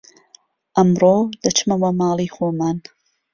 [0.75, 2.77] ئەمڕۆ دەچمەوە ماڵی خۆمان